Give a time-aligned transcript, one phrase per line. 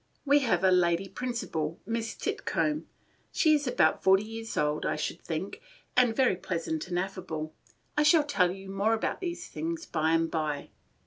[0.25, 2.87] We have a lady principal, Miss Titcomb.
[3.31, 5.61] She is about forty years old, I should think,
[5.95, 7.53] and very pleasant and affable.
[7.95, 10.71] I shall tell you more about these things by and by.